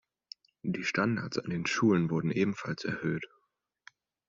Die 0.63 0.83
Standards 0.83 1.37
an 1.37 1.51
den 1.51 1.67
Schulen 1.67 2.09
wurden 2.09 2.31
ebenfalls 2.31 2.85
erhöht. 2.85 3.27